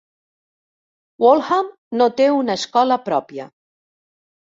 Waltham 1.25 1.71
no 2.01 2.09
té 2.23 2.29
una 2.41 2.59
escola 2.63 3.01
pròpia. 3.11 3.51